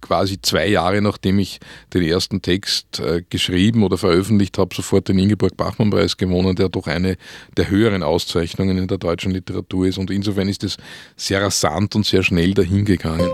quasi 0.00 0.40
zwei 0.40 0.68
Jahre 0.68 1.02
nachdem 1.02 1.38
ich 1.38 1.60
den 1.92 2.02
ersten 2.02 2.42
Text 2.42 3.00
äh, 3.00 3.22
geschrieben 3.28 3.82
oder 3.82 3.98
veröffentlicht 3.98 4.58
habe, 4.58 4.74
sofort 4.74 5.08
den 5.08 5.18
Ingeborg-Bachmann-Preis 5.18 6.16
gewonnen, 6.16 6.56
der 6.56 6.68
doch 6.68 6.86
eine 6.86 7.16
der 7.56 7.70
höheren 7.70 8.02
Auszeichnungen 8.02 8.78
in 8.78 8.88
der 8.88 8.98
deutschen 8.98 9.32
Literatur 9.32 9.86
ist. 9.86 9.98
Und 9.98 10.10
insofern 10.10 10.48
ist 10.48 10.64
es 10.64 10.76
sehr 11.16 11.42
rasant 11.42 11.94
und 11.94 12.06
sehr 12.06 12.22
schnell 12.22 12.54
dahingegangen. 12.54 13.30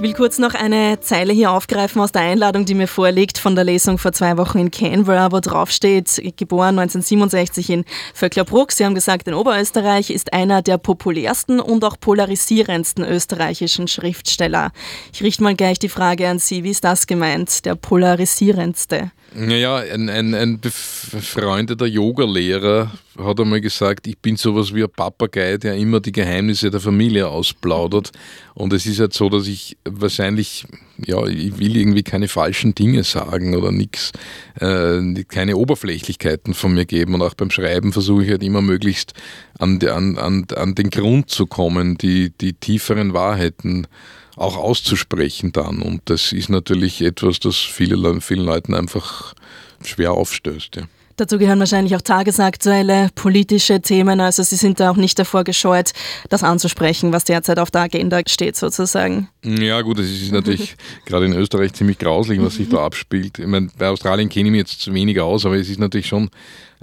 Ich 0.00 0.02
will 0.02 0.14
kurz 0.14 0.38
noch 0.38 0.54
eine 0.54 0.98
Zeile 1.00 1.34
hier 1.34 1.50
aufgreifen 1.50 2.00
aus 2.00 2.10
der 2.10 2.22
Einladung, 2.22 2.64
die 2.64 2.72
mir 2.72 2.88
vorliegt 2.88 3.36
von 3.36 3.54
der 3.54 3.64
Lesung 3.64 3.98
vor 3.98 4.12
zwei 4.12 4.38
Wochen 4.38 4.58
in 4.58 4.70
Canberra, 4.70 5.30
wo 5.30 5.40
drauf 5.40 5.70
steht, 5.70 6.22
geboren 6.38 6.78
1967 6.78 7.68
in 7.68 7.84
Vöcklerbruck. 8.14 8.72
Sie 8.72 8.86
haben 8.86 8.94
gesagt, 8.94 9.28
in 9.28 9.34
Oberösterreich 9.34 10.08
ist 10.08 10.32
einer 10.32 10.62
der 10.62 10.78
populärsten 10.78 11.60
und 11.60 11.84
auch 11.84 12.00
polarisierendsten 12.00 13.04
österreichischen 13.04 13.88
Schriftsteller. 13.88 14.72
Ich 15.12 15.22
richte 15.22 15.42
mal 15.42 15.54
gleich 15.54 15.78
die 15.78 15.90
Frage 15.90 16.30
an 16.30 16.38
Sie. 16.38 16.64
Wie 16.64 16.70
ist 16.70 16.84
das 16.84 17.06
gemeint, 17.06 17.66
der 17.66 17.74
polarisierendste? 17.74 19.10
Naja, 19.32 19.76
ein, 19.76 20.08
ein, 20.08 20.34
ein 20.34 20.58
befreundeter 20.58 21.86
Yogalehrer 21.86 22.90
hat 23.16 23.38
einmal 23.38 23.60
gesagt, 23.60 24.08
ich 24.08 24.18
bin 24.18 24.36
sowas 24.36 24.74
wie 24.74 24.82
ein 24.82 24.90
Papagei, 24.90 25.56
der 25.56 25.76
immer 25.76 26.00
die 26.00 26.10
Geheimnisse 26.10 26.70
der 26.70 26.80
Familie 26.80 27.28
ausplaudert. 27.28 28.10
Und 28.54 28.72
es 28.72 28.86
ist 28.86 28.98
halt 28.98 29.12
so, 29.12 29.28
dass 29.28 29.46
ich 29.46 29.76
wahrscheinlich, 29.84 30.66
ja, 30.98 31.24
ich 31.26 31.56
will 31.58 31.76
irgendwie 31.76 32.02
keine 32.02 32.26
falschen 32.26 32.74
Dinge 32.74 33.04
sagen 33.04 33.54
oder 33.54 33.70
nichts, 33.70 34.10
äh, 34.58 35.00
keine 35.28 35.56
Oberflächlichkeiten 35.56 36.52
von 36.52 36.74
mir 36.74 36.84
geben. 36.84 37.14
Und 37.14 37.22
auch 37.22 37.34
beim 37.34 37.52
Schreiben 37.52 37.92
versuche 37.92 38.24
ich 38.24 38.30
halt 38.30 38.42
immer 38.42 38.62
möglichst 38.62 39.14
an, 39.60 39.80
an, 39.86 40.18
an, 40.18 40.46
an 40.56 40.74
den 40.74 40.90
Grund 40.90 41.30
zu 41.30 41.46
kommen, 41.46 41.96
die, 41.98 42.30
die 42.30 42.54
tieferen 42.54 43.12
Wahrheiten 43.12 43.86
auch 44.40 44.56
auszusprechen 44.56 45.52
dann. 45.52 45.82
Und 45.82 46.02
das 46.06 46.32
ist 46.32 46.48
natürlich 46.48 47.02
etwas, 47.02 47.40
das 47.40 47.56
viele, 47.56 48.20
vielen 48.20 48.44
Leuten 48.44 48.74
einfach 48.74 49.34
schwer 49.84 50.12
aufstößt. 50.12 50.76
Ja. 50.76 50.82
Dazu 51.20 51.36
gehören 51.36 51.58
wahrscheinlich 51.58 51.94
auch 51.96 52.00
tagesaktuelle 52.00 53.10
politische 53.14 53.82
Themen. 53.82 54.20
Also 54.20 54.42
Sie 54.42 54.56
sind 54.56 54.80
da 54.80 54.90
auch 54.90 54.96
nicht 54.96 55.18
davor 55.18 55.44
gescheut, 55.44 55.90
das 56.30 56.42
anzusprechen, 56.42 57.12
was 57.12 57.24
derzeit 57.24 57.58
auf 57.58 57.70
der 57.70 57.82
Agenda 57.82 58.22
steht, 58.26 58.56
sozusagen. 58.56 59.28
Ja, 59.44 59.82
gut, 59.82 59.98
es 59.98 60.10
ist 60.10 60.32
natürlich 60.32 60.76
gerade 61.04 61.26
in 61.26 61.34
Österreich 61.34 61.74
ziemlich 61.74 61.98
grauslich, 61.98 62.40
was 62.40 62.54
sich 62.54 62.70
da 62.70 62.78
abspielt. 62.78 63.38
Ich 63.38 63.46
meine, 63.46 63.68
bei 63.76 63.88
Australien 63.88 64.30
kenne 64.30 64.46
ich 64.46 64.52
mich 64.52 64.60
jetzt 64.60 64.94
weniger 64.94 65.26
aus, 65.26 65.44
aber 65.44 65.56
es 65.56 65.68
ist 65.68 65.78
natürlich 65.78 66.06
schon 66.06 66.30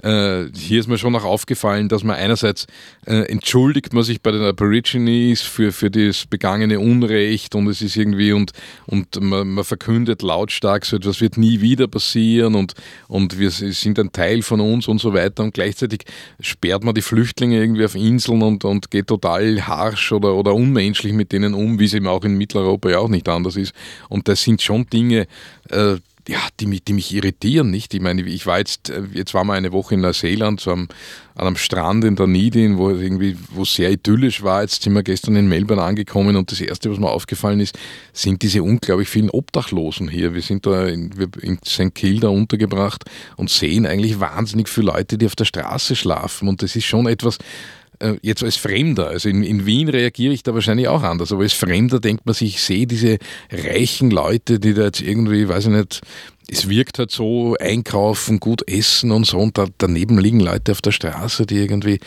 äh, 0.02 0.46
hier 0.54 0.78
ist 0.78 0.86
mir 0.86 0.98
schon 0.98 1.16
auch 1.16 1.24
aufgefallen, 1.24 1.88
dass 1.88 2.04
man 2.04 2.16
einerseits 2.16 2.66
äh, 3.06 3.22
entschuldigt 3.30 3.92
man 3.92 4.04
sich 4.04 4.22
bei 4.22 4.30
den 4.30 4.42
Aborigines 4.42 5.40
für, 5.40 5.72
für 5.72 5.90
das 5.90 6.26
begangene 6.26 6.78
Unrecht 6.78 7.54
und 7.54 7.66
es 7.66 7.82
ist 7.82 7.96
irgendwie 7.96 8.32
und, 8.32 8.52
und 8.86 9.20
man, 9.20 9.48
man 9.48 9.64
verkündet 9.64 10.22
lautstark 10.22 10.84
so 10.84 10.96
etwas 10.96 11.20
wird 11.20 11.36
nie 11.36 11.60
wieder 11.60 11.88
passieren 11.88 12.54
und, 12.54 12.74
und 13.08 13.38
wir 13.38 13.50
sind 13.50 13.98
ein 13.98 14.12
Teil 14.12 14.27
von 14.42 14.60
uns 14.60 14.88
und 14.88 15.00
so 15.00 15.12
weiter 15.14 15.42
und 15.42 15.54
gleichzeitig 15.54 16.04
sperrt 16.40 16.84
man 16.84 16.94
die 16.94 17.02
Flüchtlinge 17.02 17.58
irgendwie 17.58 17.84
auf 17.84 17.94
Inseln 17.94 18.42
und, 18.42 18.64
und 18.64 18.90
geht 18.90 19.06
total 19.08 19.66
harsch 19.66 20.12
oder, 20.12 20.34
oder 20.34 20.54
unmenschlich 20.54 21.12
mit 21.12 21.32
denen 21.32 21.54
um, 21.54 21.78
wie 21.78 21.86
es 21.86 21.94
eben 21.94 22.06
auch 22.06 22.24
in 22.24 22.36
Mitteleuropa 22.36 22.90
ja 22.90 22.98
auch 22.98 23.08
nicht 23.08 23.28
anders 23.28 23.56
ist. 23.56 23.72
Und 24.08 24.28
das 24.28 24.42
sind 24.42 24.62
schon 24.62 24.86
Dinge, 24.86 25.26
äh, 25.70 25.96
ja, 26.28 26.40
die, 26.60 26.66
mich, 26.66 26.84
die 26.84 26.92
mich 26.92 27.14
irritieren, 27.14 27.70
nicht? 27.70 27.94
Ich 27.94 28.02
meine, 28.02 28.20
ich 28.20 28.46
war 28.46 28.58
jetzt, 28.58 28.90
äh, 28.90 29.02
jetzt 29.14 29.32
waren 29.32 29.46
wir 29.46 29.54
eine 29.54 29.72
Woche 29.72 29.94
in 29.94 30.02
Neuseeland, 30.02 30.60
so 30.60 30.72
am, 30.72 30.86
an 31.34 31.46
einem 31.46 31.56
Strand 31.56 32.04
in 32.04 32.16
Dunedin, 32.16 32.76
wo 32.76 32.90
es 32.90 33.00
irgendwie, 33.00 33.34
wo 33.50 33.64
sehr 33.64 33.90
idyllisch 33.90 34.42
war. 34.42 34.60
Jetzt 34.60 34.82
sind 34.82 34.92
wir 34.92 35.02
gestern 35.02 35.36
in 35.36 35.48
Melbourne 35.48 35.82
angekommen 35.82 36.36
und 36.36 36.52
das 36.52 36.60
erste, 36.60 36.90
was 36.90 36.98
mir 36.98 37.08
aufgefallen 37.08 37.60
ist, 37.60 37.78
sind 38.12 38.42
diese 38.42 38.62
unglaublich 38.62 39.08
vielen 39.08 39.30
Obdachlosen 39.30 40.08
hier. 40.08 40.34
Wir 40.34 40.42
sind 40.42 40.66
da 40.66 40.86
in, 40.86 41.12
in 41.40 41.58
St. 41.64 41.94
Kilda 41.94 42.28
untergebracht 42.28 43.04
und 43.38 43.48
sehen 43.48 43.86
eigentlich 43.86 44.20
wahnsinnig 44.20 44.68
viele 44.68 44.88
Leute, 44.88 45.16
die 45.16 45.24
auf 45.24 45.36
der 45.36 45.46
Straße 45.46 45.96
schlafen 45.96 46.46
und 46.46 46.62
das 46.62 46.76
ist 46.76 46.84
schon 46.84 47.06
etwas, 47.06 47.38
jetzt 48.22 48.44
als 48.44 48.56
Fremder, 48.56 49.08
also 49.08 49.28
in, 49.28 49.42
in, 49.42 49.66
Wien 49.66 49.88
reagiere 49.88 50.32
ich 50.32 50.42
da 50.42 50.54
wahrscheinlich 50.54 50.88
auch 50.88 51.02
anders, 51.02 51.32
aber 51.32 51.42
als 51.42 51.52
Fremder 51.52 52.00
denkt 52.00 52.26
man 52.26 52.34
sich, 52.34 52.56
ich 52.56 52.62
sehe 52.62 52.86
diese 52.86 53.18
reichen 53.50 54.10
Leute, 54.10 54.60
die 54.60 54.74
da 54.74 54.84
jetzt 54.84 55.00
irgendwie, 55.00 55.48
weiß 55.48 55.66
ich 55.66 55.72
nicht, 55.72 56.00
es 56.50 56.68
wirkt 56.68 56.98
halt 56.98 57.10
so, 57.10 57.56
einkaufen, 57.60 58.40
gut 58.40 58.66
essen 58.66 59.10
und 59.10 59.26
so 59.26 59.38
und 59.38 59.58
da, 59.58 59.66
daneben 59.76 60.18
liegen 60.18 60.40
Leute 60.40 60.72
auf 60.72 60.80
der 60.80 60.92
Straße, 60.92 61.44
die 61.44 61.56
irgendwie 61.56 62.00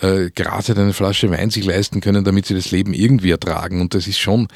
äh, 0.00 0.30
gerade 0.34 0.74
eine 0.78 0.92
Flasche 0.92 1.30
Wein 1.30 1.50
sich 1.50 1.64
leisten 1.64 2.00
können, 2.00 2.24
damit 2.24 2.46
sie 2.46 2.54
das 2.54 2.70
Leben 2.70 2.92
irgendwie 2.92 3.30
ertragen 3.30 3.80
und 3.80 3.94
das 3.94 4.06
ist 4.06 4.18
schon 4.18 4.48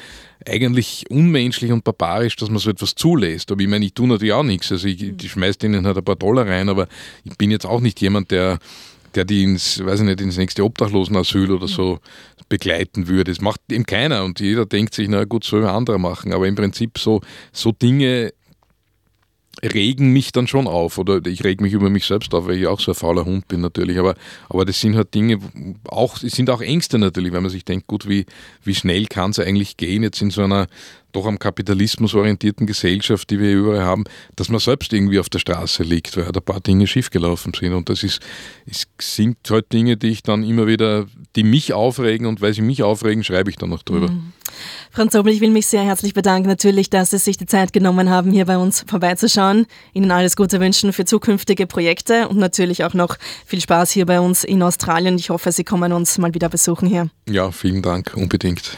eigentlich 0.45 1.05
unmenschlich 1.09 1.71
und 1.71 1.83
barbarisch, 1.83 2.35
dass 2.35 2.49
man 2.49 2.59
so 2.59 2.69
etwas 2.69 2.95
zulässt. 2.95 3.51
Aber 3.51 3.61
ich 3.61 3.67
meine, 3.67 3.85
ich 3.85 3.93
tue 3.93 4.07
natürlich 4.07 4.33
auch 4.33 4.43
nichts, 4.43 4.71
also 4.71 4.87
ich, 4.87 5.01
ich 5.01 5.31
schmeiße 5.31 5.59
denen 5.59 5.85
halt 5.85 5.97
ein 5.97 6.03
paar 6.03 6.15
Dollar 6.15 6.47
rein, 6.47 6.69
aber 6.69 6.87
ich 7.23 7.37
bin 7.37 7.51
jetzt 7.51 7.65
auch 7.65 7.79
nicht 7.79 8.01
jemand, 8.01 8.31
der 8.31 8.59
der 9.15 9.25
die 9.25 9.43
ins, 9.43 9.83
weiß 9.83 10.01
ich 10.01 10.05
nicht, 10.05 10.21
ins 10.21 10.37
nächste 10.37 10.63
Obdachlosenasyl 10.63 11.51
oder 11.51 11.67
so 11.67 11.99
begleiten 12.49 13.07
würde. 13.07 13.31
Das 13.31 13.41
macht 13.41 13.61
eben 13.71 13.85
keiner 13.85 14.23
und 14.23 14.39
jeder 14.39 14.65
denkt 14.65 14.93
sich, 14.93 15.07
na 15.07 15.23
gut, 15.23 15.43
soll 15.43 15.63
ein 15.63 15.73
anderer 15.73 15.97
machen. 15.97 16.33
Aber 16.33 16.47
im 16.47 16.55
Prinzip 16.55 16.97
so, 16.97 17.21
so 17.51 17.71
Dinge 17.71 18.33
regen 19.63 20.11
mich 20.11 20.31
dann 20.31 20.47
schon 20.47 20.67
auf 20.67 20.97
oder 20.97 21.25
ich 21.25 21.43
reg 21.43 21.61
mich 21.61 21.73
über 21.73 21.89
mich 21.89 22.05
selbst 22.05 22.33
auf, 22.33 22.47
weil 22.47 22.57
ich 22.57 22.67
auch 22.67 22.79
so 22.79 22.91
ein 22.91 22.95
fauler 22.95 23.25
Hund 23.25 23.47
bin 23.47 23.61
natürlich, 23.61 23.99
aber, 23.99 24.15
aber 24.49 24.65
das 24.65 24.79
sind 24.79 24.95
halt 24.95 25.13
Dinge, 25.13 25.39
auch, 25.87 26.17
sind 26.17 26.49
auch 26.49 26.61
Ängste 26.61 26.97
natürlich, 26.97 27.31
wenn 27.31 27.43
man 27.43 27.51
sich 27.51 27.65
denkt, 27.65 27.87
gut, 27.87 28.07
wie, 28.07 28.25
wie 28.63 28.75
schnell 28.75 29.05
kann 29.05 29.31
es 29.31 29.39
eigentlich 29.39 29.77
gehen 29.77 30.03
jetzt 30.03 30.21
in 30.21 30.31
so 30.31 30.43
einer 30.43 30.67
doch 31.11 31.25
am 31.25 31.39
Kapitalismus 31.39 32.13
orientierten 32.13 32.67
Gesellschaft, 32.67 33.29
die 33.29 33.39
wir 33.39 33.51
überall 33.51 33.83
haben, 33.83 34.03
dass 34.35 34.49
man 34.49 34.59
selbst 34.59 34.93
irgendwie 34.93 35.19
auf 35.19 35.29
der 35.29 35.39
Straße 35.39 35.83
liegt, 35.83 36.17
weil 36.17 36.25
halt 36.25 36.37
ein 36.37 36.43
paar 36.43 36.59
Dinge 36.59 36.87
schiefgelaufen 36.87 37.53
sind. 37.53 37.73
Und 37.73 37.89
das 37.89 38.03
ist, 38.03 38.21
es 38.65 38.87
sind 38.99 39.37
halt 39.49 39.71
Dinge, 39.73 39.97
die 39.97 40.09
ich 40.09 40.23
dann 40.23 40.43
immer 40.43 40.67
wieder, 40.67 41.07
die 41.35 41.43
mich 41.43 41.73
aufregen 41.73 42.27
und 42.27 42.41
weil 42.41 42.53
sie 42.53 42.61
mich 42.61 42.83
aufregen, 42.83 43.23
schreibe 43.23 43.49
ich 43.49 43.57
dann 43.57 43.69
noch 43.69 43.83
drüber. 43.83 44.09
Mhm. 44.09 44.33
Franz 44.91 45.15
Obel, 45.15 45.33
ich 45.33 45.41
will 45.41 45.51
mich 45.51 45.67
sehr 45.67 45.83
herzlich 45.83 46.13
bedanken, 46.13 46.47
natürlich, 46.47 46.89
dass 46.89 47.11
Sie 47.11 47.17
sich 47.17 47.37
die 47.37 47.45
Zeit 47.45 47.73
genommen 47.73 48.09
haben, 48.09 48.31
hier 48.31 48.45
bei 48.45 48.57
uns 48.57 48.83
vorbeizuschauen. 48.87 49.65
Ihnen 49.93 50.11
alles 50.11 50.35
Gute 50.35 50.59
wünschen 50.59 50.93
für 50.93 51.05
zukünftige 51.05 51.67
Projekte 51.67 52.27
und 52.27 52.37
natürlich 52.37 52.83
auch 52.83 52.93
noch 52.93 53.17
viel 53.45 53.61
Spaß 53.61 53.91
hier 53.91 54.05
bei 54.05 54.19
uns 54.19 54.43
in 54.43 54.61
Australien. 54.61 55.17
Ich 55.17 55.29
hoffe, 55.29 55.51
Sie 55.51 55.63
kommen 55.63 55.93
uns 55.93 56.17
mal 56.17 56.33
wieder 56.33 56.49
besuchen 56.49 56.87
hier. 56.87 57.09
Ja, 57.29 57.51
vielen 57.51 57.81
Dank, 57.81 58.13
unbedingt. 58.15 58.77